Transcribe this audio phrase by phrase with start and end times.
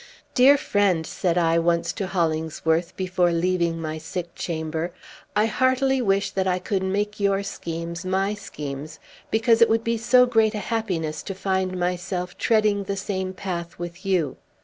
[0.33, 4.91] "Dear friend," said I once to Hollingsworth, before leaving my sick chamber,
[5.35, 8.97] "I heartily wish that I could make your schemes my schemes,
[9.29, 13.77] because it would be so great a happiness to find myself treading the same path
[13.77, 14.37] with you.